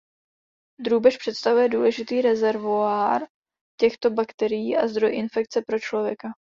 Drůbež 0.79 1.17
představuje 1.17 1.69
důležitý 1.69 2.21
rezervoár 2.21 3.21
těchto 3.79 4.09
bakterií 4.09 4.77
a 4.77 4.87
zdroj 4.87 5.15
infekce 5.15 5.61
pro 5.67 5.79
člověka. 5.79 6.27